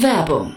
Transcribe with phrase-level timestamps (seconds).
[0.00, 0.56] Werbung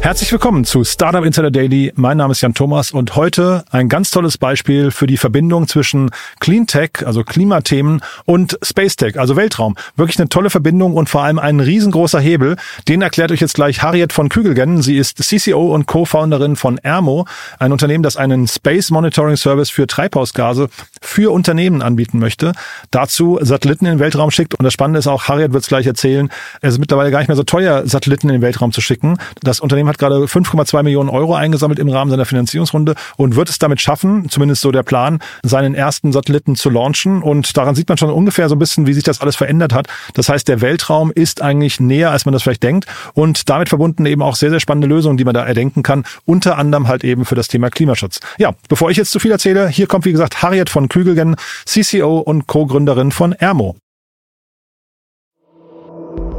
[0.00, 1.92] Herzlich willkommen zu Startup Insider Daily.
[1.96, 6.10] Mein Name ist Jan Thomas und heute ein ganz tolles Beispiel für die Verbindung zwischen
[6.38, 9.76] Clean Tech, also Klimathemen, und Space Tech, also Weltraum.
[9.96, 12.56] Wirklich eine tolle Verbindung und vor allem ein riesengroßer Hebel.
[12.86, 14.82] Den erklärt euch jetzt gleich Harriet von Kügelgen.
[14.82, 17.26] Sie ist CCO und Co-Founderin von Ermo,
[17.58, 20.70] ein Unternehmen, das einen Space Monitoring Service für Treibhausgase
[21.00, 22.52] für Unternehmen anbieten möchte.
[22.90, 24.54] Dazu Satelliten in den Weltraum schickt.
[24.54, 27.28] Und das Spannende ist auch, Harriet wird es gleich erzählen, es ist mittlerweile gar nicht
[27.28, 29.18] mehr so teuer, Satelliten in den Weltraum zu schicken.
[29.42, 33.58] Das Unternehmen hat gerade 5,2 Millionen Euro eingesammelt im Rahmen seiner Finanzierungsrunde und wird es
[33.58, 37.22] damit schaffen, zumindest so der Plan, seinen ersten Satelliten zu launchen.
[37.22, 39.88] Und daran sieht man schon ungefähr so ein bisschen, wie sich das alles verändert hat.
[40.14, 42.86] Das heißt, der Weltraum ist eigentlich näher, als man das vielleicht denkt.
[43.14, 46.04] Und damit verbunden eben auch sehr, sehr spannende Lösungen, die man da erdenken kann.
[46.24, 48.20] Unter anderem halt eben für das Thema Klimaschutz.
[48.38, 52.18] Ja, bevor ich jetzt zu viel erzähle, hier kommt wie gesagt Harriet von Kügelgen, CCO
[52.18, 53.76] und Co-Gründerin von Ermo.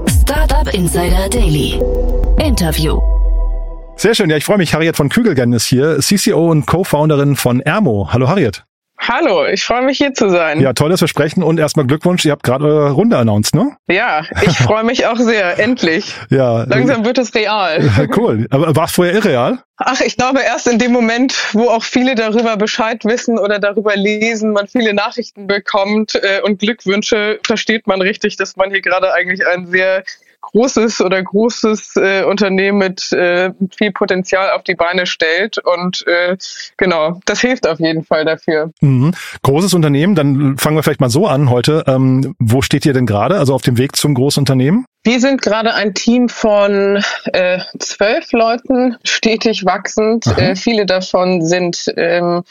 [0.07, 1.79] Startup Insider Daily.
[2.37, 2.99] Interview.
[3.95, 4.29] Sehr schön.
[4.29, 4.73] Ja, ich freue mich.
[4.73, 8.09] Harriet von Kügelgen ist hier, CCO und Co-Founderin von Ermo.
[8.11, 8.63] Hallo Harriet.
[9.01, 10.59] Hallo, ich freue mich hier zu sein.
[10.59, 12.25] Ja, tolles Versprechen und erstmal Glückwunsch.
[12.25, 13.77] Ihr habt gerade eure Runde announced, ne?
[13.87, 15.57] Ja, ich freue mich auch sehr.
[15.57, 16.13] Endlich.
[16.29, 16.63] Ja.
[16.63, 17.89] Langsam wird es real.
[18.15, 18.45] Cool.
[18.49, 19.59] Aber war es vorher irreal?
[19.77, 23.95] Ach, ich glaube erst in dem Moment, wo auch viele darüber Bescheid wissen oder darüber
[23.95, 29.13] lesen, man viele Nachrichten bekommt äh, und Glückwünsche, versteht man richtig, dass man hier gerade
[29.13, 30.03] eigentlich ein sehr
[30.51, 35.57] großes oder großes äh, Unternehmen mit äh, viel Potenzial auf die Beine stellt.
[35.57, 36.37] Und äh,
[36.77, 38.71] genau, das hilft auf jeden Fall dafür.
[38.81, 39.13] Mhm.
[39.41, 41.83] Großes Unternehmen, dann fangen wir vielleicht mal so an heute.
[41.87, 43.37] Ähm, wo steht ihr denn gerade?
[43.37, 44.85] Also auf dem Weg zum Großunternehmen?
[45.03, 50.27] Wir sind gerade ein Team von äh, zwölf Leuten, stetig wachsend.
[50.37, 52.43] Äh, viele davon sind ähm,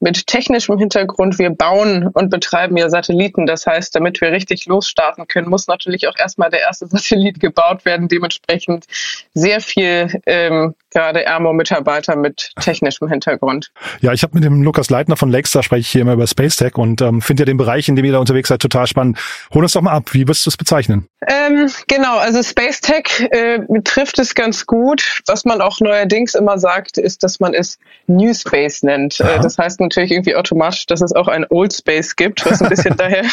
[0.00, 1.38] mit technischem Hintergrund.
[1.38, 3.46] Wir bauen und betreiben ja Satelliten.
[3.46, 7.84] Das heißt, damit wir richtig losstarten können, muss natürlich auch erstmal der erste Satellit gebaut
[7.84, 8.08] werden.
[8.08, 8.86] Dementsprechend
[9.34, 13.70] sehr viel ähm, gerade Ermo-Mitarbeiter mit technischem Hintergrund.
[14.00, 16.56] Ja, ich habe mit dem Lukas Leitner von Lexar spreche ich hier immer über Space
[16.56, 19.18] Tech und ähm, finde ja den Bereich, in dem ihr da unterwegs seid, total spannend.
[19.52, 20.14] Hol uns doch mal ab.
[20.14, 21.06] Wie würdest du es bezeichnen?
[21.28, 25.20] Ähm, genau, also Space Tech äh, trifft es ganz gut.
[25.26, 29.20] Was man auch neuerdings immer sagt, ist, dass man es New Space nennt.
[29.20, 32.70] Äh, das heißt natürlich irgendwie automatisch, dass es auch ein Old Space gibt, was ein
[32.70, 33.24] bisschen daher,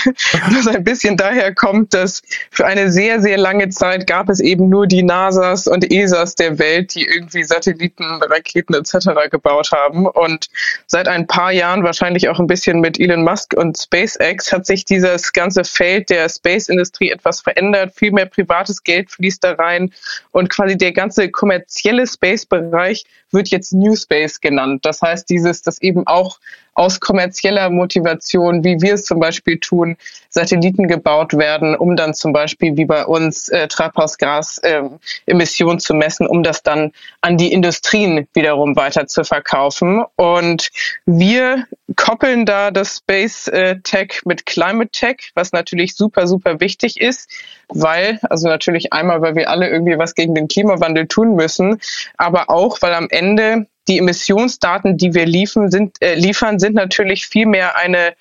[0.50, 4.68] was ein bisschen daher kommt, dass für eine sehr, sehr lange Zeit gab es eben
[4.68, 9.30] nur die NASAs und ESAs der Welt, die irgendwie Satelliten, Raketen etc.
[9.30, 10.08] gebaut haben.
[10.08, 10.48] Und
[10.88, 14.86] seit ein paar Jahren, wahrscheinlich auch ein bisschen mit Elon Musk und SpaceX, hat sich
[14.86, 17.94] dieses ganze Feld der Space-Industrie etwas verändert.
[17.96, 19.94] Viel mehr privates Geld fließt da rein
[20.32, 24.86] und quasi der ganze kommerzielle Space-Bereich wird jetzt New Space genannt.
[24.86, 26.40] Das heißt, dieses, das eben auch
[26.76, 29.96] aus kommerzieller Motivation, wie wir es zum Beispiel tun,
[30.30, 36.26] Satelliten gebaut werden, um dann zum Beispiel wie bei uns äh, Treibhausgasemissionen äh, zu messen,
[36.26, 36.92] um das dann
[37.22, 40.04] an die Industrien wiederum weiter zu verkaufen.
[40.16, 40.72] Und
[41.06, 47.00] wir koppeln da das Space äh, Tech mit Climate Tech, was natürlich super, super wichtig
[47.00, 47.30] ist,
[47.68, 51.80] weil, also natürlich einmal, weil wir alle irgendwie was gegen den Klimawandel tun müssen,
[52.18, 57.28] aber auch, weil am Ende die Emissionsdaten, die wir liefern, sind, äh, liefern, sind natürlich
[57.28, 58.14] viel mehr eine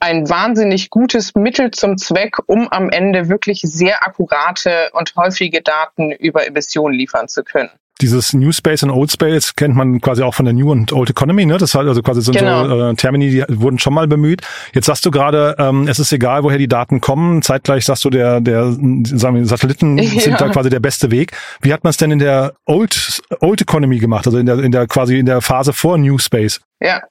[0.00, 6.12] ein wahnsinnig gutes Mittel zum Zweck, um am Ende wirklich sehr akkurate und häufige Daten
[6.12, 10.34] über Emissionen liefern zu können dieses New Space und Old Space kennt man quasi auch
[10.34, 11.58] von der New und Old Economy, ne?
[11.58, 12.68] Das halt also quasi sind genau.
[12.68, 14.42] so äh, Termini, die wurden schon mal bemüht.
[14.72, 17.42] Jetzt sagst du gerade, ähm, es ist egal, woher die Daten kommen.
[17.42, 20.20] Zeitgleich sagst du, der, der, sagen wir, Satelliten ja.
[20.20, 21.32] sind da quasi der beste Weg.
[21.60, 24.72] Wie hat man es denn in der Old Old Economy gemacht, also in der in
[24.72, 26.60] der quasi in der Phase vor New Space?
[26.80, 27.02] Ja,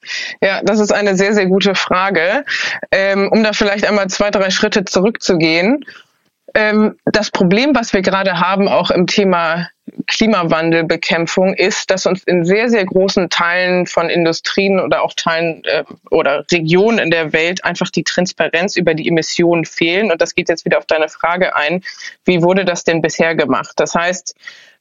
[0.41, 2.45] ja, das ist eine sehr, sehr gute Frage.
[2.91, 5.83] Ähm, um da vielleicht einmal zwei, drei Schritte zurückzugehen.
[6.53, 9.69] Ähm, das Problem, was wir gerade haben, auch im Thema
[10.05, 15.83] Klimawandelbekämpfung ist, dass uns in sehr, sehr großen Teilen von Industrien oder auch Teilen äh,
[16.09, 20.11] oder Regionen in der Welt einfach die Transparenz über die Emissionen fehlen.
[20.11, 21.83] Und das geht jetzt wieder auf deine Frage ein.
[22.25, 23.73] Wie wurde das denn bisher gemacht?
[23.77, 24.35] Das heißt,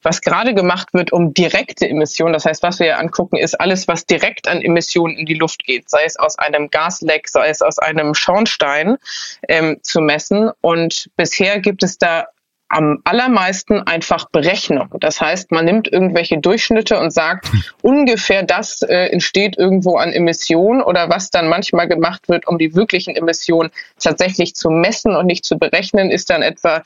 [0.07, 4.07] was gerade gemacht wird, um direkte Emissionen, das heißt, was wir angucken, ist alles, was
[4.07, 7.81] direkt an Emissionen in die Luft geht, sei es aus einem Gasleck, sei es aus
[7.81, 8.99] einem Schornstein
[9.49, 10.53] ähm, zu messen.
[10.61, 12.27] Und bisher gibt es da
[12.69, 14.95] am allermeisten einfach Berechnung.
[15.01, 17.51] Das heißt, man nimmt irgendwelche Durchschnitte und sagt,
[17.83, 22.77] ungefähr das äh, entsteht irgendwo an Emissionen oder was dann manchmal gemacht wird, um die
[22.77, 26.85] wirklichen Emissionen tatsächlich zu messen und nicht zu berechnen, ist dann etwa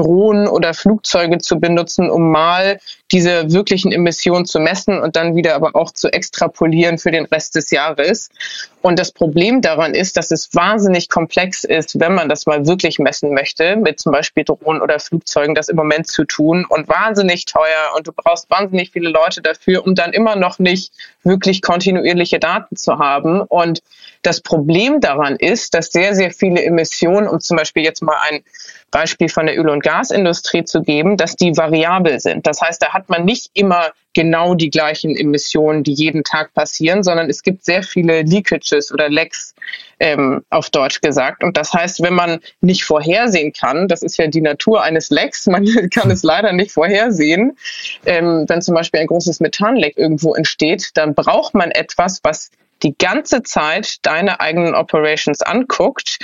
[0.00, 2.80] Drohnen oder Flugzeuge zu benutzen, um mal
[3.12, 7.54] diese wirklichen Emissionen zu messen und dann wieder aber auch zu extrapolieren für den Rest
[7.54, 8.30] des Jahres.
[8.80, 12.98] Und das Problem daran ist, dass es wahnsinnig komplex ist, wenn man das mal wirklich
[12.98, 17.44] messen möchte, mit zum Beispiel Drohnen oder Flugzeugen das im Moment zu tun und wahnsinnig
[17.44, 20.94] teuer und du brauchst wahnsinnig viele Leute dafür, um dann immer noch nicht
[21.24, 23.42] wirklich kontinuierliche Daten zu haben.
[23.42, 23.82] Und
[24.22, 28.42] das Problem daran ist, dass sehr, sehr viele Emissionen, um zum Beispiel jetzt mal ein
[28.90, 32.46] Beispiel von der Öl- und Gasindustrie zu geben, dass die variabel sind.
[32.46, 37.04] Das heißt, da hat man nicht immer genau die gleichen Emissionen, die jeden Tag passieren,
[37.04, 39.54] sondern es gibt sehr viele Leakages oder Lecks
[40.00, 41.44] ähm, auf Deutsch gesagt.
[41.44, 45.46] Und das heißt, wenn man nicht vorhersehen kann, das ist ja die Natur eines Lecks,
[45.46, 45.64] man
[45.94, 47.56] kann es leider nicht vorhersehen,
[48.06, 52.50] ähm, wenn zum Beispiel ein großes Methanleck irgendwo entsteht, dann braucht man etwas, was
[52.82, 56.18] die ganze Zeit deine eigenen Operations anguckt,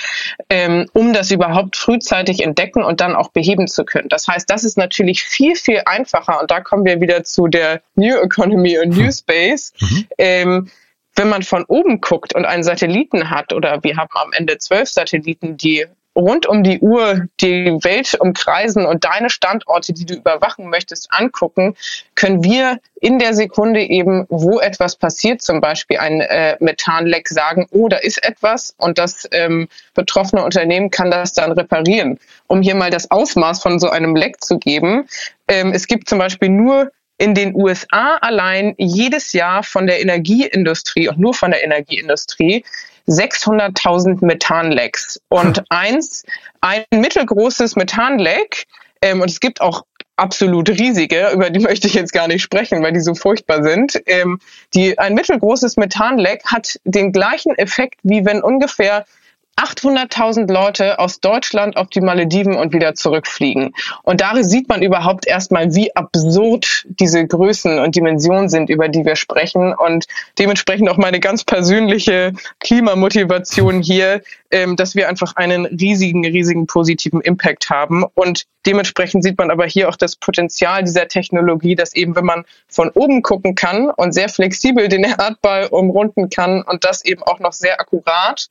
[0.50, 4.08] ähm, um das überhaupt frühzeitig entdecken und dann auch beheben zu können.
[4.08, 7.82] Das heißt, das ist natürlich viel, viel einfacher und da kommen wir wieder zu der
[7.94, 9.12] New Economy und New hm.
[9.12, 9.72] Space.
[9.80, 10.06] Mhm.
[10.18, 10.70] Ähm,
[11.16, 14.90] wenn man von oben guckt und einen Satelliten hat, oder wir haben am Ende zwölf
[14.90, 15.86] Satelliten, die
[16.16, 21.76] rund um die Uhr die Welt umkreisen und deine Standorte, die du überwachen möchtest, angucken,
[22.14, 27.66] können wir in der Sekunde eben, wo etwas passiert, zum Beispiel ein äh, Methanleck, sagen,
[27.70, 32.18] oh, da ist etwas und das ähm, betroffene Unternehmen kann das dann reparieren.
[32.46, 35.06] Um hier mal das Ausmaß von so einem Leck zu geben,
[35.48, 41.08] ähm, es gibt zum Beispiel nur in den USA allein jedes Jahr von der Energieindustrie
[41.08, 42.64] und nur von der Energieindustrie
[43.08, 45.20] 600.000 Methanlecks.
[45.28, 46.24] Und eins,
[46.60, 48.66] ein mittelgroßes Methanleck,
[49.00, 49.84] ähm, und es gibt auch
[50.16, 54.00] absolut riesige, über die möchte ich jetzt gar nicht sprechen, weil die so furchtbar sind.
[54.06, 54.40] Ähm,
[54.74, 59.06] die, ein mittelgroßes Methanleck hat den gleichen Effekt, wie wenn ungefähr
[59.56, 63.74] 800.000 Leute aus Deutschland auf die Malediven und wieder zurückfliegen.
[64.02, 69.06] Und darin sieht man überhaupt erstmal, wie absurd diese Größen und Dimensionen sind, über die
[69.06, 69.74] wir sprechen.
[69.74, 70.06] Und
[70.38, 77.22] dementsprechend auch meine ganz persönliche Klimamotivation hier, ähm, dass wir einfach einen riesigen, riesigen positiven
[77.22, 78.04] Impact haben.
[78.14, 82.44] Und dementsprechend sieht man aber hier auch das Potenzial dieser Technologie, dass eben, wenn man
[82.68, 87.38] von oben gucken kann und sehr flexibel den Erdball umrunden kann und das eben auch
[87.38, 88.48] noch sehr akkurat,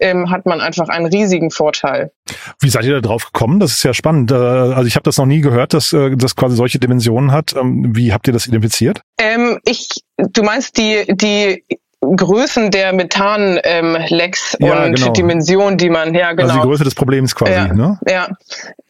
[0.00, 2.12] ähm, hat man einfach einen riesigen Vorteil.
[2.60, 3.60] Wie seid ihr da drauf gekommen?
[3.60, 4.30] Das ist ja spannend.
[4.30, 7.54] Äh, also ich habe das noch nie gehört, dass äh, das quasi solche Dimensionen hat.
[7.56, 9.02] Ähm, wie habt ihr das identifiziert?
[9.18, 11.64] Ähm, ich, du meinst die die
[12.00, 15.12] Größen der Methan-Lecks ähm, ja, und genau.
[15.12, 16.48] Dimensionen, die man, ja genau.
[16.48, 17.98] Also die Größe des Problems quasi, ja, ne?
[18.08, 18.28] Ja.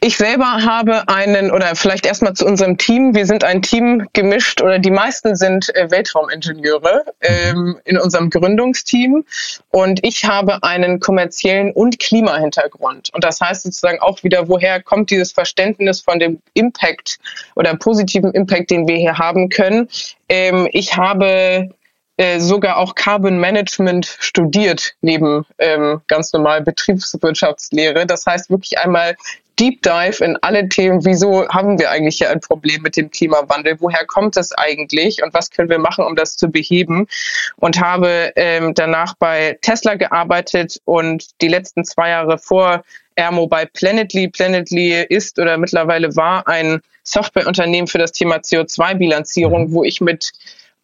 [0.01, 4.61] Ich selber habe einen, oder vielleicht erstmal zu unserem Team, wir sind ein Team gemischt,
[4.61, 9.25] oder die meisten sind äh, Weltraumingenieure ähm, in unserem Gründungsteam
[9.71, 13.09] und ich habe einen kommerziellen und Klimahintergrund.
[13.15, 17.19] Und das heißt sozusagen auch wieder, woher kommt dieses Verständnis von dem Impact
[17.57, 19.89] oder positiven Impact, den wir hier haben können.
[20.29, 21.71] Ähm, ich habe
[22.19, 28.07] äh, sogar auch Carbon Management studiert neben ähm, ganz normal Betriebswirtschaftslehre.
[28.07, 29.17] Das heißt wirklich einmal
[29.59, 33.77] Deep Dive in alle Themen, wieso haben wir eigentlich hier ein Problem mit dem Klimawandel,
[33.81, 37.09] woher kommt es eigentlich und was können wir machen, um das zu beheben
[37.57, 42.85] und habe ähm, danach bei Tesla gearbeitet und die letzten zwei Jahre vor
[43.17, 44.29] Ermo bei Planetly.
[44.29, 49.73] Planetly ist oder mittlerweile war ein Softwareunternehmen für das Thema CO2-Bilanzierung, mhm.
[49.73, 50.33] wo ich mit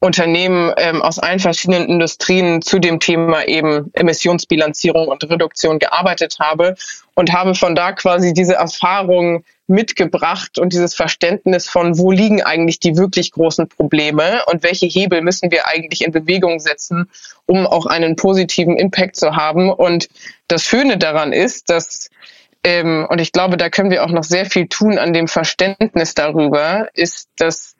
[0.05, 6.75] Unternehmen ähm, aus allen verschiedenen Industrien zu dem Thema eben Emissionsbilanzierung und Reduktion gearbeitet habe
[7.15, 12.81] und habe von da quasi diese Erfahrung mitgebracht und dieses Verständnis von, wo liegen eigentlich
[12.81, 17.09] die wirklich großen Probleme und welche Hebel müssen wir eigentlich in Bewegung setzen,
[17.47, 19.73] um auch einen positiven Impact zu haben.
[19.73, 20.11] Und
[20.49, 22.11] das Schöne daran ist, dass
[22.63, 26.15] ähm, und ich glaube, da können wir auch noch sehr viel tun an dem Verständnis
[26.15, 27.74] darüber, ist, dass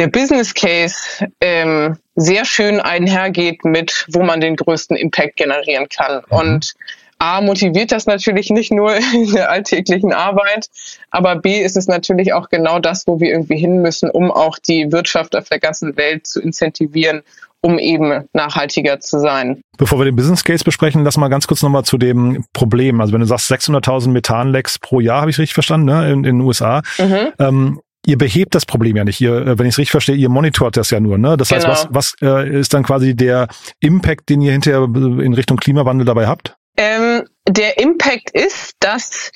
[0.00, 6.22] der Business Case ähm, sehr schön einhergeht mit, wo man den größten Impact generieren kann.
[6.30, 6.38] Mhm.
[6.38, 6.74] Und
[7.18, 10.68] A, motiviert das natürlich nicht nur in der alltäglichen Arbeit,
[11.10, 14.58] aber B, ist es natürlich auch genau das, wo wir irgendwie hin müssen, um auch
[14.58, 17.20] die Wirtschaft auf der ganzen Welt zu incentivieren,
[17.60, 19.60] um eben nachhaltiger zu sein.
[19.76, 23.02] Bevor wir den Business Case besprechen, lass mal ganz kurz nochmal zu dem Problem.
[23.02, 26.10] Also wenn du sagst 600.000 Methanlecks pro Jahr, habe ich richtig verstanden, ne?
[26.10, 26.80] in, in den USA.
[26.98, 27.32] Mhm.
[27.38, 29.20] Ähm, ihr behebt das Problem ja nicht.
[29.20, 31.16] Ihr, äh, wenn ich es richtig verstehe, ihr monitort das ja nur.
[31.16, 31.36] Ne?
[31.36, 31.68] Das genau.
[31.68, 33.48] heißt, was, was äh, ist dann quasi der
[33.78, 36.56] Impact, den ihr hinterher in Richtung Klimawandel dabei habt?
[36.76, 39.30] Ähm, der Impact ist, dass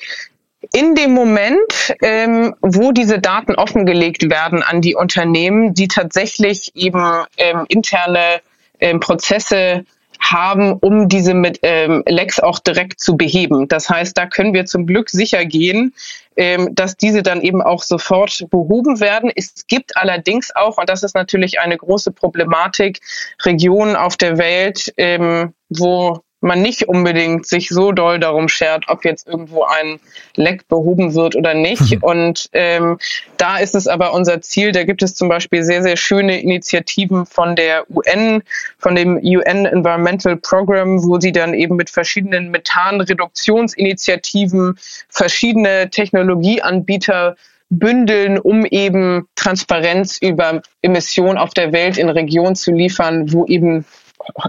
[0.73, 7.25] in dem Moment, ähm, wo diese Daten offengelegt werden an die Unternehmen, die tatsächlich eben
[7.37, 8.41] ähm, interne
[8.79, 9.85] ähm, Prozesse
[10.19, 13.67] haben, um diese mit ähm, Lecks auch direkt zu beheben.
[13.67, 15.93] Das heißt, da können wir zum Glück sicher gehen,
[16.35, 19.31] dass diese dann eben auch sofort behoben werden.
[19.33, 22.99] Es gibt allerdings auch, und das ist natürlich eine große Problematik,
[23.43, 29.03] Regionen auf der Welt, ähm, wo man nicht unbedingt sich so doll darum schert, ob
[29.03, 29.99] jetzt irgendwo ein
[30.35, 31.95] Leck behoben wird oder nicht.
[31.95, 32.03] Mhm.
[32.03, 32.97] Und ähm,
[33.37, 34.71] da ist es aber unser Ziel.
[34.71, 38.43] Da gibt es zum Beispiel sehr, sehr schöne Initiativen von der UN,
[38.77, 44.77] von dem UN Environmental Program, wo sie dann eben mit verschiedenen Methanreduktionsinitiativen
[45.09, 47.35] verschiedene Technologieanbieter
[47.69, 53.85] bündeln, um eben Transparenz über Emissionen auf der Welt in Regionen zu liefern, wo eben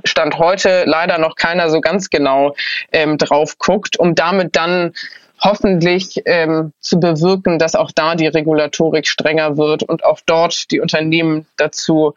[0.04, 2.54] Stand heute leider noch keiner so ganz genau
[2.92, 4.92] ähm, drauf guckt, um damit dann
[5.40, 10.80] hoffentlich ähm, zu bewirken, dass auch da die Regulatorik strenger wird und auch dort die
[10.80, 12.14] Unternehmen dazu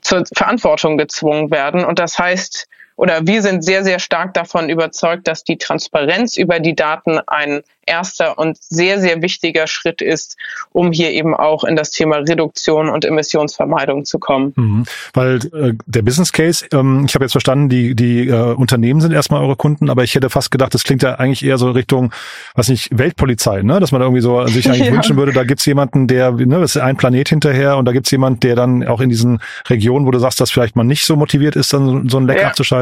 [0.00, 1.84] zur Verantwortung gezwungen werden.
[1.84, 6.60] Und das heißt, oder wir sind sehr, sehr stark davon überzeugt, dass die Transparenz über
[6.60, 10.36] die Daten ein erster und sehr, sehr wichtiger Schritt ist,
[10.70, 14.52] um hier eben auch in das Thema Reduktion und Emissionsvermeidung zu kommen.
[14.56, 14.84] Mhm.
[15.12, 19.12] Weil äh, der Business Case, ähm, ich habe jetzt verstanden, die, die äh, Unternehmen sind
[19.12, 22.12] erstmal eure Kunden, aber ich hätte fast gedacht, das klingt ja eigentlich eher so Richtung,
[22.54, 23.80] was nicht, Weltpolizei, ne?
[23.80, 24.92] dass man da irgendwie so sich eigentlich ja.
[24.92, 28.10] wünschen würde, da gibt's jemanden, der, ne, das ist ein Planet hinterher und da gibt's
[28.10, 31.16] jemand, der dann auch in diesen Regionen, wo du sagst, dass vielleicht man nicht so
[31.16, 32.48] motiviert ist, dann so ein Leck ja.
[32.48, 32.81] abzuschalten,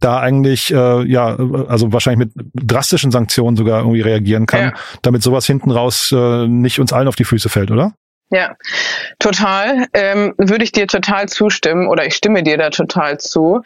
[0.00, 1.36] da eigentlich, äh, ja,
[1.68, 4.72] also wahrscheinlich mit drastischen Sanktionen sogar irgendwie reagieren kann, ja.
[5.02, 7.92] damit sowas hinten raus äh, nicht uns allen auf die Füße fällt, oder?
[8.30, 8.56] Ja,
[9.18, 9.86] total.
[9.92, 13.62] Ähm, würde ich dir total zustimmen oder ich stimme dir da total zu.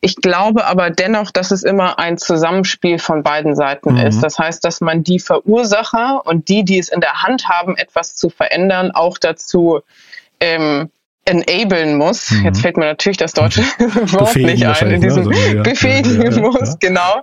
[0.00, 4.06] Ich glaube aber dennoch, dass es immer ein Zusammenspiel von beiden Seiten mhm.
[4.06, 4.22] ist.
[4.22, 8.14] Das heißt, dass man die Verursacher und die, die es in der Hand haben, etwas
[8.14, 9.80] zu verändern, auch dazu
[10.40, 10.90] ähm,
[11.26, 12.30] enablen muss.
[12.30, 12.44] Mhm.
[12.44, 15.34] Jetzt fällt mir natürlich das deutsche Wort nicht ein, in diesem ne?
[15.34, 15.62] so, ja.
[15.62, 17.22] befähigen ja, ja, muss, genau.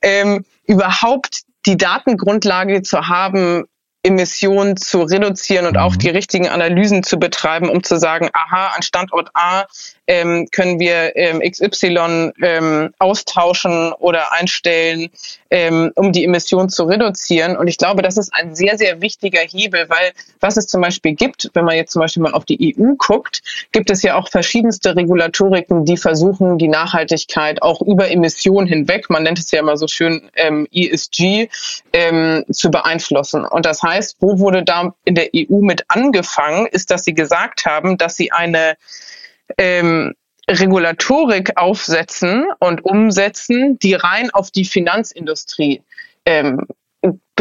[0.00, 3.64] Ähm, überhaupt die Datengrundlage zu haben,
[4.02, 5.80] Emissionen zu reduzieren und mhm.
[5.80, 9.66] auch die richtigen Analysen zu betreiben, um zu sagen, aha, an Standort A
[10.06, 15.10] ähm, können wir ähm, XY ähm, austauschen oder einstellen,
[15.50, 17.56] ähm, um die Emissionen zu reduzieren.
[17.56, 21.14] Und ich glaube, das ist ein sehr, sehr wichtiger Hebel, weil was es zum Beispiel
[21.14, 24.28] gibt, wenn man jetzt zum Beispiel mal auf die EU guckt, gibt es ja auch
[24.28, 29.76] verschiedenste Regulatoriken, die versuchen, die Nachhaltigkeit auch über Emissionen hinweg, man nennt es ja immer
[29.76, 31.48] so schön ähm, ESG,
[31.92, 33.44] ähm, zu beeinflussen.
[33.44, 33.89] Und das heißt,
[34.20, 38.32] wo wurde da in der EU mit angefangen, ist, dass sie gesagt haben, dass sie
[38.32, 38.76] eine
[39.58, 40.14] ähm,
[40.48, 45.82] Regulatorik aufsetzen und umsetzen, die rein auf die Finanzindustrie
[46.26, 46.66] ähm,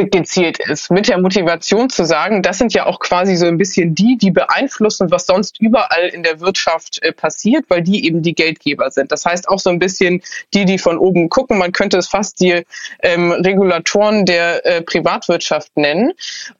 [0.06, 3.96] gezielt ist, mit der Motivation zu sagen, das sind ja auch quasi so ein bisschen
[3.96, 8.34] die, die beeinflussen, was sonst überall in der Wirtschaft äh, passiert, weil die eben die
[8.34, 9.12] Geldgeber sind.
[9.12, 10.22] Das heißt auch so ein bisschen
[10.54, 11.58] die, die von oben gucken.
[11.58, 12.64] Man könnte es fast die
[13.02, 16.14] ähm, Regulatoren der äh, Privatwirtschaft nennen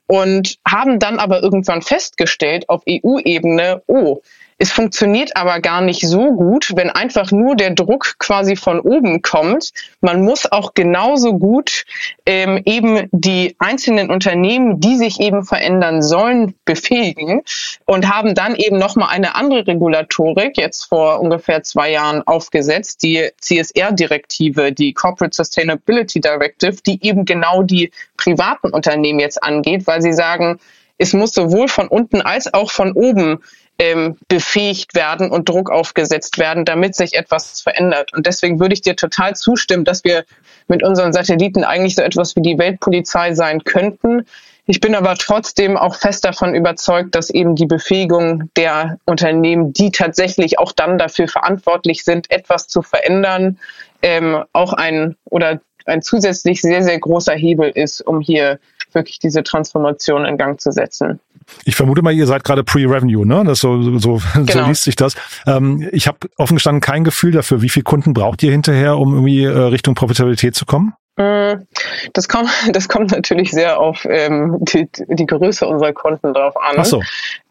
[0.06, 4.20] und haben dann aber irgendwann festgestellt auf EU-Ebene, oh,
[4.62, 9.22] es funktioniert aber gar nicht so gut, wenn einfach nur der Druck quasi von oben
[9.22, 9.70] kommt.
[10.02, 11.86] Man muss auch genauso gut
[12.26, 17.40] ähm, eben die einzelnen Unternehmen, die sich eben verändern sollen, befähigen
[17.86, 23.30] und haben dann eben nochmal eine andere Regulatorik jetzt vor ungefähr zwei Jahren aufgesetzt, die
[23.40, 30.12] CSR-Direktive, die Corporate Sustainability Directive, die eben genau die privaten Unternehmen jetzt angeht, weil sie
[30.12, 30.60] sagen,
[30.98, 33.38] es muss sowohl von unten als auch von oben
[33.80, 38.12] ähm, befähigt werden und Druck aufgesetzt werden, damit sich etwas verändert.
[38.12, 40.24] Und deswegen würde ich dir total zustimmen, dass wir
[40.68, 44.26] mit unseren Satelliten eigentlich so etwas wie die Weltpolizei sein könnten.
[44.66, 49.90] Ich bin aber trotzdem auch fest davon überzeugt, dass eben die Befähigung der Unternehmen, die
[49.90, 53.58] tatsächlich auch dann dafür verantwortlich sind, etwas zu verändern,
[54.02, 58.58] ähm, auch ein oder ein zusätzlich sehr, sehr großer Hebel ist, um hier
[58.92, 61.20] wirklich diese Transformation in Gang zu setzen.
[61.64, 63.42] Ich vermute mal, ihr seid gerade Pre-Revenue, ne?
[63.44, 64.52] Das so, so, genau.
[64.52, 65.14] so liest sich das.
[65.46, 69.14] Ähm, ich habe offen gestanden kein Gefühl dafür, wie viele Kunden braucht ihr hinterher, um
[69.14, 70.94] irgendwie äh, Richtung Profitabilität zu kommen?
[71.18, 71.66] Hm,
[72.12, 76.76] das kommt, das kommt natürlich sehr auf ähm, die, die Größe unserer Kunden drauf an.
[76.78, 77.02] Ach so.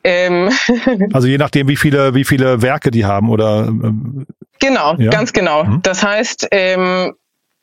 [0.03, 0.49] Ähm,
[1.13, 3.67] also je nachdem, wie viele, wie viele Werke die haben oder.
[3.67, 4.25] Ähm,
[4.59, 5.09] genau, ja?
[5.09, 5.65] ganz genau.
[5.65, 5.81] Mhm.
[5.83, 7.13] Das heißt, ähm,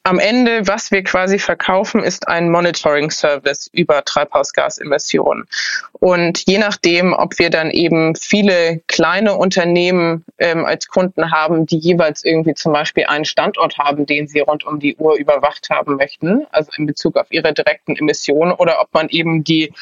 [0.07, 5.49] am Ende, was wir quasi verkaufen, ist ein Monitoring-Service über Treibhausgasemissionen.
[5.95, 11.79] Und je nachdem, ob wir dann eben viele kleine Unternehmen ähm, als Kunden haben, die
[11.79, 15.97] jeweils irgendwie zum Beispiel einen Standort haben, den sie rund um die Uhr überwacht haben
[15.97, 19.73] möchten, also in Bezug auf ihre direkten Emissionen, oder ob man eben die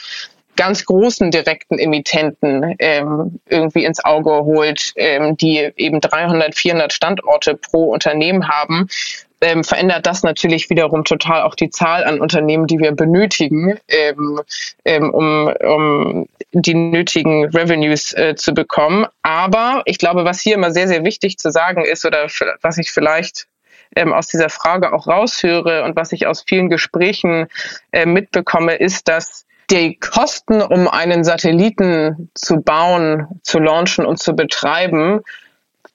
[0.57, 7.57] ganz großen direkten Emittenten ähm, irgendwie ins Auge holt, ähm, die eben 300, 400 Standorte
[7.57, 8.89] pro Unternehmen haben,
[9.45, 14.41] ähm, verändert das natürlich wiederum total auch die Zahl an Unternehmen, die wir benötigen, ähm,
[14.85, 19.07] ähm, um, um die nötigen Revenues äh, zu bekommen.
[19.23, 22.27] Aber ich glaube, was hier immer sehr, sehr wichtig zu sagen ist oder
[22.63, 23.47] was ich vielleicht
[23.97, 27.47] ähm, aus dieser Frage auch raushöre und was ich aus vielen Gesprächen
[27.93, 34.35] äh, mitbekomme, ist, dass die Kosten, um einen Satelliten zu bauen, zu launchen und zu
[34.35, 35.21] betreiben,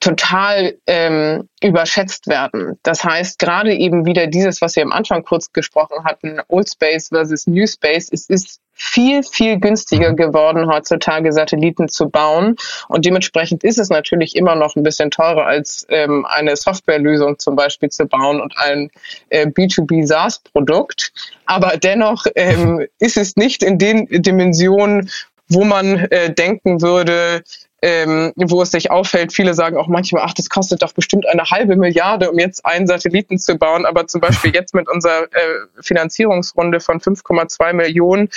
[0.00, 2.78] total ähm, überschätzt werden.
[2.82, 7.08] Das heißt, gerade eben wieder dieses, was wir am Anfang kurz gesprochen hatten, Old Space
[7.08, 12.56] versus New Space, es ist viel, viel günstiger geworden, heutzutage Satelliten zu bauen.
[12.88, 17.56] Und dementsprechend ist es natürlich immer noch ein bisschen teurer, als ähm, eine Softwarelösung zum
[17.56, 18.90] Beispiel zu bauen und ein
[19.28, 21.12] äh, B2B SaaS-Produkt.
[21.44, 25.10] Aber dennoch ähm, ist es nicht in den Dimensionen,
[25.48, 27.42] wo man äh, denken würde,
[27.82, 31.44] ähm, wo es sich auffällt, viele sagen auch manchmal, ach, das kostet doch bestimmt eine
[31.44, 33.86] halbe Milliarde, um jetzt einen Satelliten zu bauen.
[33.86, 38.28] Aber zum Beispiel jetzt mit unserer äh, Finanzierungsrunde von 5,2 Millionen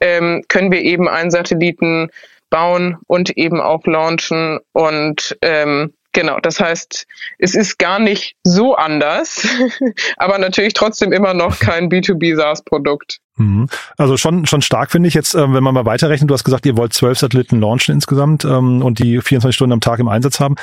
[0.00, 2.10] ähm, können wir eben einen Satelliten
[2.50, 7.06] bauen und eben auch launchen und ähm, Genau, das heißt,
[7.38, 9.46] es ist gar nicht so anders,
[10.16, 13.20] aber natürlich trotzdem immer noch kein B2B SaaS-Produkt.
[13.36, 13.68] Mhm.
[13.96, 16.66] Also schon, schon stark finde ich jetzt, äh, wenn man mal weiterrechnet, du hast gesagt,
[16.66, 20.40] ihr wollt zwölf Satelliten launchen insgesamt ähm, und die 24 Stunden am Tag im Einsatz
[20.40, 20.56] haben.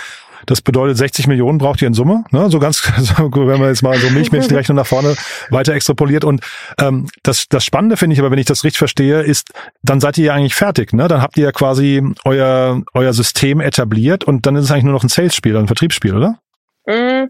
[0.46, 2.50] Das bedeutet, 60 Millionen braucht ihr in Summe, ne?
[2.50, 2.84] so ganz,
[3.17, 5.15] wenn man jetzt mal so milchmäßig die Rechnung nach vorne
[5.50, 6.23] weiter extrapoliert.
[6.23, 6.41] Und
[6.80, 10.17] ähm, das, das Spannende finde ich aber, wenn ich das richtig verstehe, ist, dann seid
[10.17, 10.93] ihr ja eigentlich fertig.
[10.93, 11.08] Ne?
[11.08, 14.93] Dann habt ihr ja quasi euer, euer System etabliert und dann ist es eigentlich nur
[14.93, 16.39] noch ein Sales-Spiel, ein Vertriebsspiel, oder?
[16.86, 17.30] Mhm.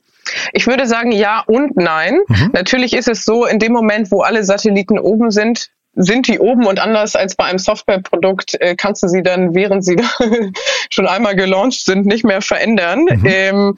[0.53, 2.19] Ich würde sagen ja und nein.
[2.27, 2.51] Mhm.
[2.53, 6.65] Natürlich ist es so, in dem Moment, wo alle Satelliten oben sind, sind die oben
[6.67, 9.97] und anders als bei einem Softwareprodukt äh, kannst du sie dann, während sie
[10.91, 13.05] schon einmal gelauncht sind, nicht mehr verändern.
[13.05, 13.25] Mhm.
[13.25, 13.77] Ähm,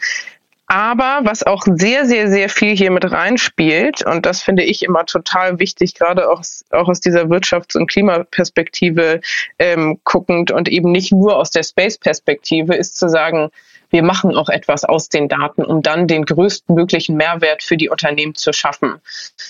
[0.67, 5.03] aber was auch sehr, sehr, sehr viel hier mit reinspielt, und das finde ich immer
[5.05, 9.21] total wichtig, gerade auch, auch aus dieser Wirtschafts- und Klimaperspektive
[9.57, 13.49] ähm, guckend und eben nicht nur aus der Space-Perspektive, ist zu sagen,
[13.89, 18.35] wir machen auch etwas aus den Daten, um dann den größtmöglichen Mehrwert für die Unternehmen
[18.35, 18.95] zu schaffen.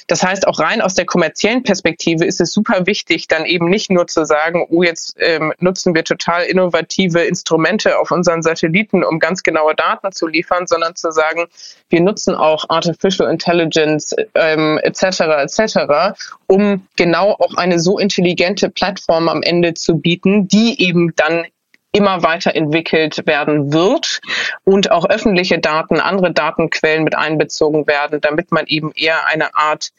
[0.07, 3.91] Das heißt, auch rein aus der kommerziellen Perspektive ist es super wichtig, dann eben nicht
[3.91, 9.19] nur zu sagen, oh, jetzt ähm, nutzen wir total innovative Instrumente auf unseren Satelliten, um
[9.19, 11.47] ganz genaue Daten zu liefern, sondern zu sagen,
[11.89, 15.21] wir nutzen auch Artificial Intelligence ähm, etc.
[15.43, 16.15] etc.,
[16.47, 21.45] um genau auch eine so intelligente Plattform am Ende zu bieten, die eben dann
[21.91, 24.21] immer weiterentwickelt werden wird
[24.63, 29.91] und auch öffentliche Daten, andere Datenquellen mit einbezogen werden, damit man eben eher eine Art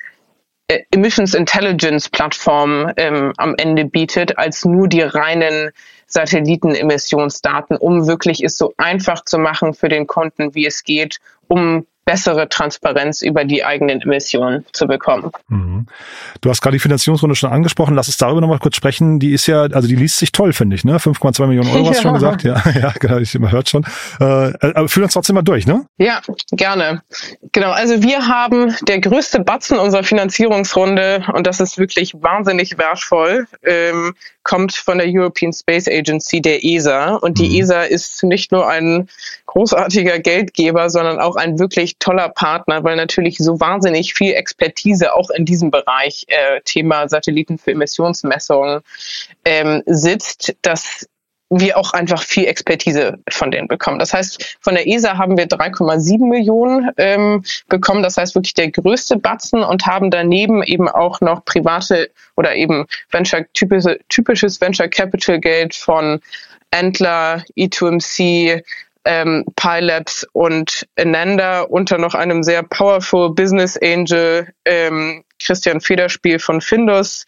[0.69, 5.73] äh, Emissions Intelligence Plattform ähm, am Ende bietet, als nur die reinen
[6.07, 11.87] Satellitenemissionsdaten, um wirklich es so einfach zu machen für den Kunden, wie es geht, um
[12.11, 15.31] bessere Transparenz über die eigenen Emissionen zu bekommen.
[15.47, 15.87] Mhm.
[16.41, 17.95] Du hast gerade die Finanzierungsrunde schon angesprochen.
[17.95, 19.21] Lass uns darüber nochmal kurz sprechen.
[19.21, 20.97] Die ist ja, also die liest sich toll, finde ich, ne?
[20.97, 22.43] 5,2 Millionen Euro, hast du schon gesagt?
[22.43, 23.85] Ja, ja, genau, ich immer hört schon.
[24.19, 25.87] Äh, aber führ uns trotzdem mal durch, ne?
[25.99, 26.21] Ja,
[26.51, 27.03] gerne.
[27.53, 33.47] Genau, also wir haben der größte Batzen unserer Finanzierungsrunde und das ist wirklich wahnsinnig wertvoll,
[33.63, 37.15] ähm, kommt von der European Space Agency, der ESA.
[37.15, 37.61] Und die mhm.
[37.61, 39.09] ESA ist nicht nur ein
[39.51, 45.29] großartiger Geldgeber, sondern auch ein wirklich toller Partner, weil natürlich so wahnsinnig viel Expertise auch
[45.31, 48.83] in diesem Bereich äh, Thema Satelliten für Emissionsmessungen
[49.45, 51.09] ähm, sitzt, dass
[51.53, 53.99] wir auch einfach viel Expertise von denen bekommen.
[53.99, 58.05] Das heißt, von der ESA haben wir 3,7 Millionen ähm, bekommen.
[58.05, 62.87] Das heißt wirklich der größte Batzen und haben daneben eben auch noch private oder eben
[63.11, 66.21] Venture typische, typisches Venture Capital Geld von
[66.71, 68.63] Entler, E2MC,
[69.11, 76.61] ähm, PyLabs und Ananda unter noch einem sehr powerful Business Angel ähm, Christian Federspiel von
[76.61, 77.27] Findus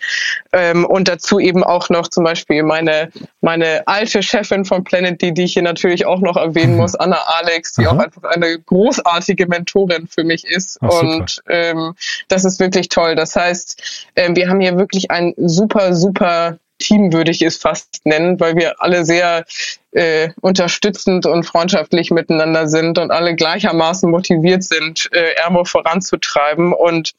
[0.52, 5.32] ähm, und dazu eben auch noch zum Beispiel meine, meine alte Chefin von Planet D,
[5.32, 7.96] die ich hier natürlich auch noch erwähnen muss, Anna Alex, die Aha.
[7.96, 10.78] auch einfach eine großartige Mentorin für mich ist.
[10.82, 11.94] Ach, und ähm,
[12.28, 13.16] das ist wirklich toll.
[13.16, 18.04] Das heißt, ähm, wir haben hier wirklich ein super, super Team würde ich es fast
[18.04, 19.44] nennen, weil wir alle sehr
[19.92, 26.72] äh, unterstützend und freundschaftlich miteinander sind und alle gleichermaßen motiviert sind, äh, Ermo voranzutreiben.
[26.72, 27.12] Und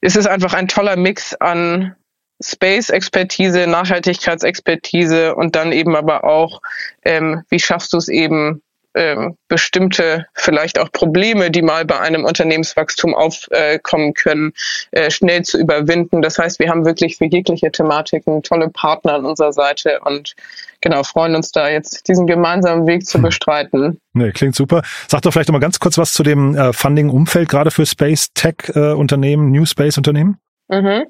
[0.00, 1.94] es ist einfach ein toller Mix an
[2.42, 6.60] Space-Expertise, Nachhaltigkeitsexpertise und dann eben aber auch,
[7.04, 8.60] ähm, wie schaffst du es eben,
[8.94, 14.52] ähm, bestimmte vielleicht auch Probleme, die mal bei einem Unternehmenswachstum aufkommen äh, können,
[14.92, 16.22] äh, schnell zu überwinden.
[16.22, 20.34] Das heißt, wir haben wirklich für jegliche Thematiken tolle Partner an unserer Seite und
[20.80, 23.22] genau freuen uns da jetzt diesen gemeinsamen Weg zu hm.
[23.22, 24.00] bestreiten.
[24.12, 24.82] Nee, klingt super.
[25.08, 28.28] Sag doch vielleicht noch mal ganz kurz was zu dem äh, Funding-Umfeld gerade für Space
[28.34, 30.38] Tech-Unternehmen, äh, New Space-Unternehmen.
[30.68, 31.06] Mhm.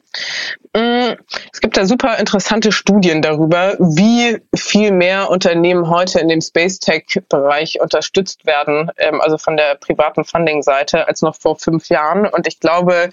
[0.77, 1.15] Mm,
[1.53, 6.81] es gibt da super interessante Studien darüber, wie viel mehr Unternehmen heute in dem Space
[6.81, 12.27] Tech-Bereich unterstützt werden, ähm, also von der privaten Funding-Seite, als noch vor fünf Jahren.
[12.27, 13.11] Und ich glaube,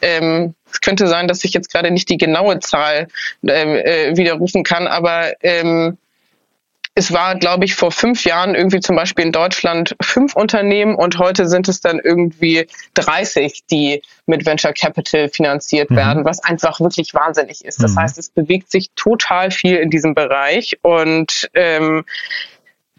[0.00, 3.08] ähm, es könnte sein, dass ich jetzt gerade nicht die genaue Zahl
[3.42, 5.32] ähm, äh, widerrufen kann, aber
[7.00, 11.18] es war, glaube ich, vor fünf Jahren irgendwie zum Beispiel in Deutschland fünf Unternehmen und
[11.18, 15.96] heute sind es dann irgendwie 30, die mit Venture Capital finanziert mhm.
[15.96, 17.82] werden, was einfach wirklich wahnsinnig ist.
[17.82, 18.00] Das mhm.
[18.00, 22.04] heißt, es bewegt sich total viel in diesem Bereich und ähm,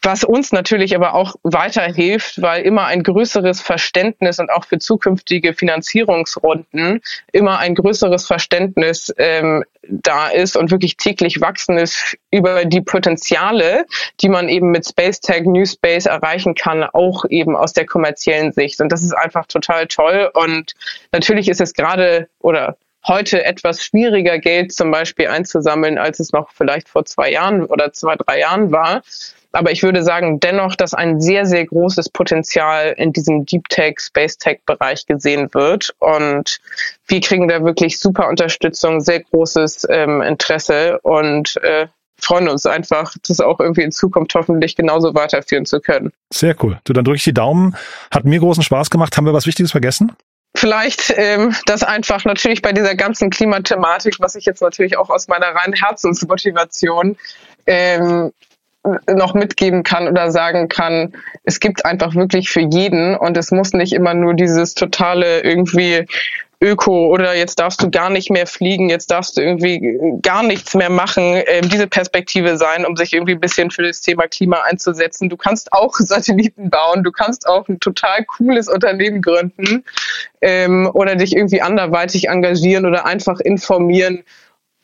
[0.04, 5.54] was uns natürlich aber auch weiterhilft, weil immer ein größeres Verständnis und auch für zukünftige
[5.54, 12.82] Finanzierungsrunden immer ein größeres Verständnis ähm, da ist und wirklich täglich wachsen ist über die
[12.82, 13.86] Potenziale,
[14.22, 18.52] die man eben mit Space Tech, New Space erreichen kann, auch eben aus der kommerziellen
[18.52, 18.82] Sicht.
[18.82, 20.32] Und das ist einfach total toll.
[20.34, 20.74] Und
[21.12, 26.52] natürlich ist es gerade oder heute etwas schwieriger, Geld zum Beispiel einzusammeln, als es noch
[26.52, 29.02] vielleicht vor zwei Jahren oder zwei, drei Jahren war.
[29.54, 33.96] Aber ich würde sagen dennoch, dass ein sehr, sehr großes Potenzial in diesem Deep Tech,
[34.00, 35.94] Space Tech Bereich gesehen wird.
[36.00, 36.60] Und
[37.08, 41.88] wir kriegen da wirklich super Unterstützung, sehr großes ähm, Interesse und äh,
[42.18, 46.12] freuen uns einfach, das auch irgendwie in Zukunft hoffentlich genauso weiterführen zu können.
[46.32, 46.80] Sehr cool.
[46.84, 47.76] Du, dann drücke ich die Daumen.
[48.12, 49.18] Hat mir großen Spaß gemacht.
[49.18, 50.14] Haben wir was Wichtiges vergessen?
[50.56, 55.28] Vielleicht ähm, das einfach natürlich bei dieser ganzen Klimathematik, was ich jetzt natürlich auch aus
[55.28, 57.18] meiner reinen Herzensmotivation
[57.66, 58.32] ähm,
[59.08, 61.13] noch mitgeben kann oder sagen kann,
[61.44, 66.06] es gibt einfach wirklich für jeden und es muss nicht immer nur dieses totale irgendwie
[66.63, 70.76] Öko oder jetzt darfst du gar nicht mehr fliegen, jetzt darfst du irgendwie gar nichts
[70.76, 74.62] mehr machen, ähm, diese Perspektive sein, um sich irgendwie ein bisschen für das Thema Klima
[74.62, 75.28] einzusetzen.
[75.28, 79.84] Du kannst auch Satelliten bauen, du kannst auch ein total cooles Unternehmen gründen
[80.41, 84.24] ähm, oder dich irgendwie anderweitig engagieren oder einfach informieren,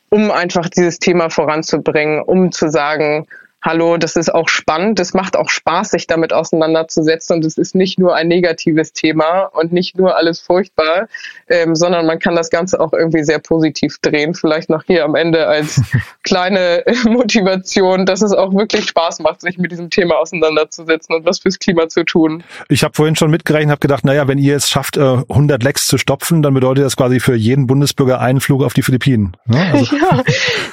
[0.10, 3.28] um einfach dieses Thema voranzubringen, um zu sagen,
[3.68, 7.76] hallo, das ist auch spannend, das macht auch Spaß, sich damit auseinanderzusetzen und es ist
[7.76, 11.10] nicht nur ein negatives Thema und nicht nur alles furchtbar,
[11.50, 14.36] ähm, sondern man kann das Ganze auch irgendwie sehr positiv drehen.
[14.36, 15.82] Vielleicht noch hier am Ende als
[16.24, 21.40] kleine Motivation, dass es auch wirklich Spaß macht, sich mit diesem Thema auseinanderzusetzen und was
[21.40, 22.46] fürs Klima zu tun.
[22.70, 25.88] Ich habe vorhin schon mitgerechnet, habe gedacht, naja, wenn ihr es schafft, 100 äh, Lecks
[25.88, 29.36] zu stopfen, dann bedeutet das quasi für jeden Bundesbürger einen Flug auf die Philippinen.
[29.46, 29.72] Ne?
[29.74, 30.24] Also, ja,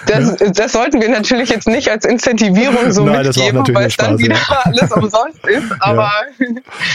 [0.06, 3.96] das, das sollten wir natürlich jetzt nicht als Incentivierung Werbung so Nein, mitgeben, weil es
[3.96, 4.60] dann wieder ja.
[4.64, 5.72] alles umsonst ist.
[5.80, 6.10] Aber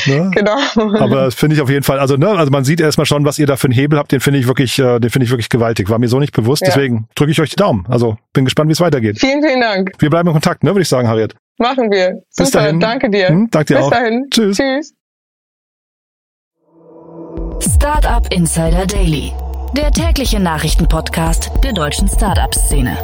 [0.06, 0.24] ja.
[0.24, 0.32] ne?
[0.34, 0.58] genau.
[1.00, 2.00] Aber das finde ich auf jeden Fall.
[2.00, 4.12] Also ne, also man sieht erstmal schon, was ihr da für einen Hebel habt.
[4.12, 5.90] Den finde ich wirklich, äh, den finde ich wirklich gewaltig.
[5.90, 6.62] War mir so nicht bewusst.
[6.62, 6.68] Ja.
[6.68, 7.86] Deswegen drücke ich euch die Daumen.
[7.90, 9.20] Also bin gespannt, wie es weitergeht.
[9.20, 9.92] Vielen, vielen Dank.
[10.00, 11.36] Wir bleiben in Kontakt, ne, würde ich sagen, Harriet.
[11.58, 12.22] Machen wir.
[12.30, 12.44] Super.
[12.44, 12.80] Bis dahin.
[12.80, 13.28] Danke dir.
[13.30, 13.92] Hm, danke dir Bis auch.
[13.92, 14.28] dahin.
[14.32, 14.58] Tschüss.
[14.58, 14.94] Tschüss.
[17.76, 19.34] Startup Insider Daily,
[19.76, 22.98] der tägliche Nachrichtenpodcast der deutschen Startup-Szene.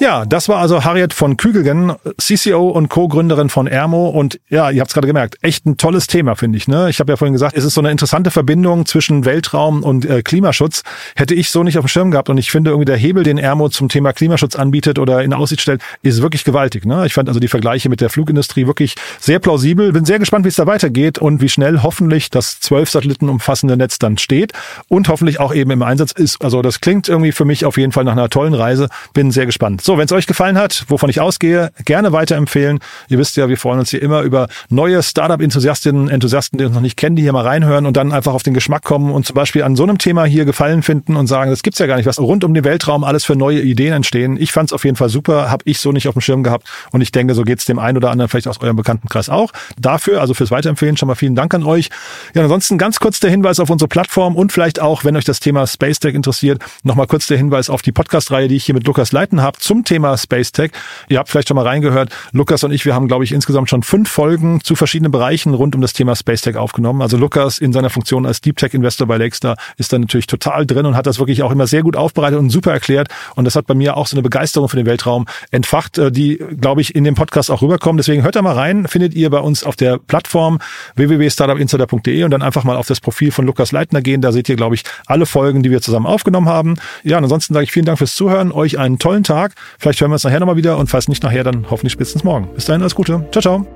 [0.00, 4.08] Ja, das war also Harriet von Kügelgen, CCO und Co-Gründerin von Ermo.
[4.08, 6.66] Und ja, ihr habt es gerade gemerkt, echt ein tolles Thema, finde ich.
[6.66, 6.90] Ne?
[6.90, 10.22] Ich habe ja vorhin gesagt, es ist so eine interessante Verbindung zwischen Weltraum und äh,
[10.22, 10.82] Klimaschutz.
[11.14, 12.28] Hätte ich so nicht auf dem Schirm gehabt.
[12.28, 15.60] Und ich finde irgendwie der Hebel, den Ermo zum Thema Klimaschutz anbietet oder in Aussicht
[15.60, 16.84] stellt, ist wirklich gewaltig.
[16.86, 17.06] Ne?
[17.06, 19.92] Ich fand also die Vergleiche mit der Flugindustrie wirklich sehr plausibel.
[19.92, 23.76] Bin sehr gespannt, wie es da weitergeht und wie schnell hoffentlich das zwölf Satelliten umfassende
[23.76, 24.52] Netz dann steht
[24.88, 26.42] und hoffentlich auch eben im Einsatz ist.
[26.44, 28.88] Also das klingt irgendwie für mich auf jeden Fall nach einer tollen Reise.
[29.12, 29.83] Bin sehr gespannt.
[29.86, 32.78] So, wenn es euch gefallen hat, wovon ich ausgehe, gerne weiterempfehlen.
[33.10, 36.80] Ihr wisst ja, wir freuen uns hier immer über neue Startup-Enthusiastinnen, Enthusiasten, die uns noch
[36.80, 39.34] nicht kennen, die hier mal reinhören und dann einfach auf den Geschmack kommen und zum
[39.34, 42.06] Beispiel an so einem Thema hier Gefallen finden und sagen, das gibt's ja gar nicht,
[42.06, 44.38] was rund um den Weltraum alles für neue Ideen entstehen.
[44.40, 47.02] Ich fand's auf jeden Fall super, habe ich so nicht auf dem Schirm gehabt und
[47.02, 49.52] ich denke, so geht's dem einen oder anderen vielleicht aus eurem Bekanntenkreis auch.
[49.78, 51.90] Dafür, also fürs Weiterempfehlen, schon mal vielen Dank an euch.
[52.32, 55.40] Ja, ansonsten ganz kurz der Hinweis auf unsere Plattform und vielleicht auch, wenn euch das
[55.40, 58.86] Thema Space Tech interessiert, nochmal kurz der Hinweis auf die Podcast-Reihe, die ich hier mit
[58.86, 60.70] Lukas leiten habe zum Thema Space Tech.
[61.08, 62.10] Ihr habt vielleicht schon mal reingehört.
[62.30, 65.74] Lukas und ich, wir haben, glaube ich, insgesamt schon fünf Folgen zu verschiedenen Bereichen rund
[65.74, 67.02] um das Thema Space Tech aufgenommen.
[67.02, 70.64] Also Lukas in seiner Funktion als Deep Tech Investor bei Lakestar ist da natürlich total
[70.64, 73.08] drin und hat das wirklich auch immer sehr gut aufbereitet und super erklärt.
[73.34, 76.36] Und das hat bei mir auch so eine Begeisterung für den Weltraum entfacht, äh, die,
[76.60, 77.98] glaube ich, in dem Podcast auch rüberkommt.
[77.98, 78.86] Deswegen hört da mal rein.
[78.86, 80.60] Findet ihr bei uns auf der Plattform
[80.94, 84.20] www.startupinsider.de und dann einfach mal auf das Profil von Lukas Leitner gehen.
[84.20, 86.76] Da seht ihr, glaube ich, alle Folgen, die wir zusammen aufgenommen haben.
[87.02, 88.52] Ja, ansonsten sage ich vielen Dank fürs Zuhören.
[88.52, 89.54] Euch einen tollen Tag.
[89.78, 92.48] Vielleicht hören wir uns nachher nochmal wieder und falls nicht nachher, dann hoffentlich spätestens morgen.
[92.54, 93.26] Bis dahin, alles Gute.
[93.30, 93.66] Ciao, ciao.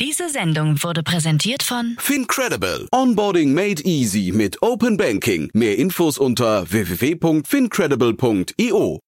[0.00, 2.88] Diese Sendung wurde präsentiert von Fincredible.
[2.92, 5.50] Onboarding made easy mit Open Banking.
[5.54, 9.00] Mehr Infos unter www.fincredible.io.